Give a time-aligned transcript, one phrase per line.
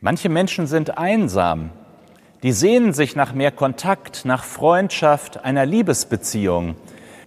[0.00, 1.70] Manche Menschen sind einsam.
[2.44, 6.76] Die sehnen sich nach mehr Kontakt, nach Freundschaft, einer Liebesbeziehung.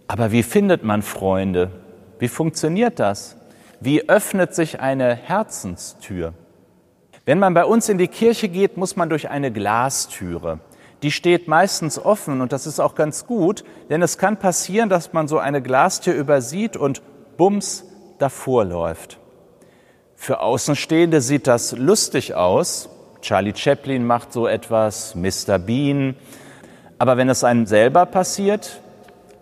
[0.07, 1.71] Aber wie findet man Freunde?
[2.17, 3.35] Wie funktioniert das?
[3.81, 6.33] Wie öffnet sich eine Herzenstür?
[7.25, 10.61] Wenn man bei uns in die Kirche geht, muss man durch eine Glastüre.
[11.03, 15.11] Die steht meistens offen und das ist auch ganz gut, denn es kann passieren, dass
[15.11, 17.01] man so eine Glastür übersieht und
[17.35, 17.83] bums
[18.17, 19.20] davor läuft.
[20.23, 22.89] Für Außenstehende sieht das lustig aus.
[23.21, 25.57] Charlie Chaplin macht so etwas, Mr.
[25.57, 26.15] Bean.
[26.99, 28.83] Aber wenn es einem selber passiert,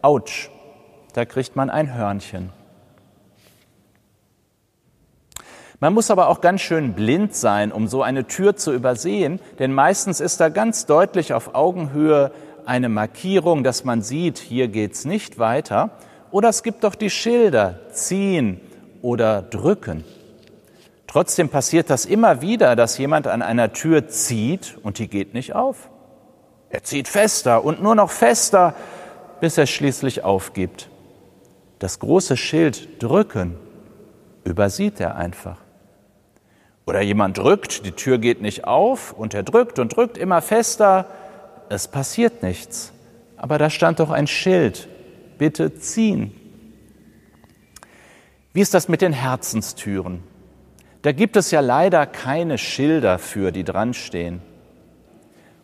[0.02, 0.47] ouch,
[1.11, 2.52] da kriegt man ein Hörnchen.
[5.81, 9.73] Man muss aber auch ganz schön blind sein, um so eine Tür zu übersehen, denn
[9.73, 12.31] meistens ist da ganz deutlich auf Augenhöhe
[12.66, 15.89] eine Markierung, dass man sieht, hier geht's nicht weiter.
[16.31, 18.61] Oder es gibt doch die Schilder, ziehen
[19.02, 20.05] oder drücken.
[21.09, 25.55] Trotzdem passiert das immer wieder, dass jemand an einer Tür zieht und die geht nicht
[25.55, 25.89] auf.
[26.69, 28.75] Er zieht fester und nur noch fester,
[29.41, 30.88] bis er schließlich aufgibt.
[31.79, 33.57] Das große Schild drücken
[34.43, 35.57] übersieht er einfach.
[36.85, 41.07] Oder jemand drückt, die Tür geht nicht auf und er drückt und drückt immer fester,
[41.69, 42.94] es passiert nichts.
[43.35, 44.88] Aber da stand doch ein Schild,
[45.39, 46.35] bitte ziehen.
[48.53, 50.22] Wie ist das mit den Herzenstüren?
[51.01, 54.41] Da gibt es ja leider keine Schilder für, die dran stehen.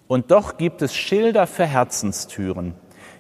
[0.08, 2.76] Und doch gibt es Schilder für Herzenstüren.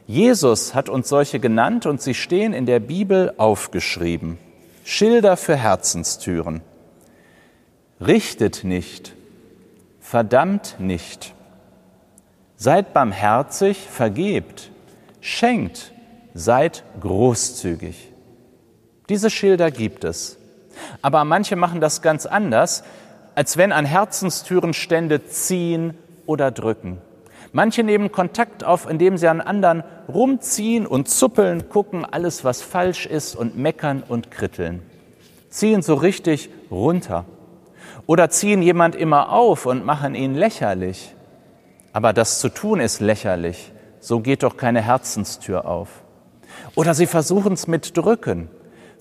[0.07, 4.37] Jesus hat uns solche genannt und sie stehen in der Bibel aufgeschrieben.
[4.83, 6.61] Schilder für Herzenstüren.
[7.99, 9.15] Richtet nicht,
[9.99, 11.33] verdammt nicht.
[12.55, 14.69] Seid barmherzig, vergebt,
[15.21, 15.91] schenkt,
[16.33, 18.11] seid großzügig.
[19.09, 20.37] Diese Schilder gibt es.
[21.01, 22.83] Aber manche machen das ganz anders,
[23.35, 26.99] als wenn an Herzenstüren stände ziehen oder drücken.
[27.51, 33.05] Manche nehmen Kontakt auf, indem sie an anderen rumziehen und zuppeln, gucken alles, was falsch
[33.05, 34.81] ist und meckern und kritteln.
[35.49, 37.25] Ziehen so richtig runter.
[38.07, 41.15] Oder ziehen jemand immer auf und machen ihn lächerlich.
[41.93, 43.71] Aber das zu tun ist lächerlich.
[43.99, 45.87] So geht doch keine Herzenstür auf.
[46.75, 48.49] Oder sie versuchen es mit Drücken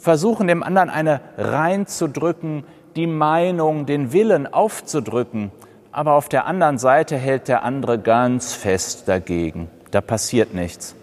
[0.05, 5.51] versuchen dem anderen eine reinzudrücken, die Meinung, den Willen aufzudrücken,
[5.93, 9.71] aber auf der anderen Seite hält der andere ganz fest dagegen.
[9.93, 10.95] Da passiert nichts.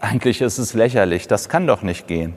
[0.00, 2.34] Eigentlich ist es lächerlich, das kann doch nicht gehen.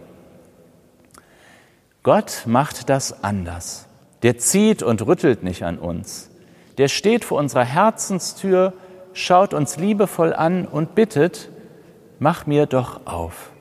[2.03, 3.87] Gott macht das anders.
[4.21, 6.29] Der zieht und rüttelt nicht an uns.
[6.77, 8.73] Der steht vor unserer Herzenstür,
[9.13, 11.49] schaut uns liebevoll an und bittet,
[12.19, 13.51] mach mir doch auf.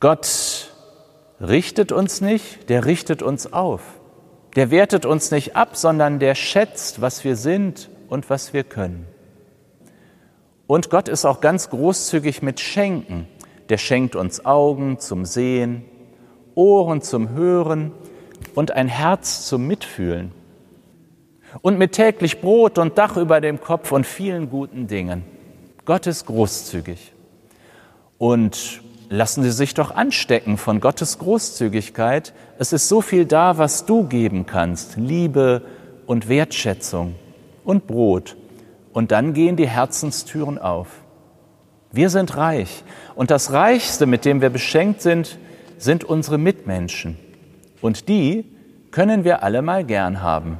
[0.00, 0.69] Gott
[1.40, 3.82] richtet uns nicht, der richtet uns auf.
[4.56, 9.06] Der wertet uns nicht ab, sondern der schätzt, was wir sind und was wir können.
[10.66, 13.26] Und Gott ist auch ganz großzügig mit Schenken.
[13.68, 15.84] Der schenkt uns Augen zum Sehen,
[16.54, 17.92] Ohren zum Hören
[18.54, 20.32] und ein Herz zum Mitfühlen.
[21.62, 25.24] Und mit täglich Brot und Dach über dem Kopf und vielen guten Dingen.
[25.84, 27.12] Gott ist großzügig.
[28.18, 32.32] Und lassen Sie sich doch anstecken von Gottes Großzügigkeit.
[32.58, 34.96] Es ist so viel da, was du geben kannst.
[34.96, 35.62] Liebe
[36.06, 37.16] und Wertschätzung
[37.64, 38.36] und Brot.
[38.92, 40.88] Und dann gehen die Herzenstüren auf.
[41.90, 42.84] Wir sind reich.
[43.16, 45.38] Und das Reichste, mit dem wir beschenkt sind,
[45.76, 47.16] sind unsere Mitmenschen.
[47.80, 48.44] Und die
[48.92, 50.58] können wir alle mal gern haben.